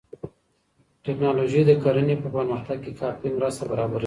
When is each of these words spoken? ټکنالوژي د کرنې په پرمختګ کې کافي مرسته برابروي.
ټکنالوژي 1.05 1.61
د 1.65 1.71
کرنې 1.83 2.15
په 2.23 2.27
پرمختګ 2.35 2.77
کې 2.83 2.91
کافي 3.01 3.29
مرسته 3.37 3.63
برابروي. 3.71 3.99